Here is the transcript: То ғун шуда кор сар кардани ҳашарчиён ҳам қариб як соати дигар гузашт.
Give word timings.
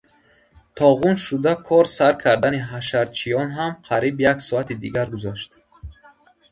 То 0.79 0.87
ғун 1.01 1.19
шуда 1.23 1.53
кор 1.67 1.85
сар 1.97 2.13
кардани 2.23 2.59
ҳашарчиён 2.71 3.47
ҳам 3.57 3.71
қариб 3.87 4.15
як 4.31 4.37
соати 4.47 4.73
дигар 4.83 5.07
гузашт. 5.15 5.51